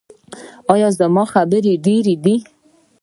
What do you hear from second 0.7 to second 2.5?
ایا زما خبرې ډیرې وې؟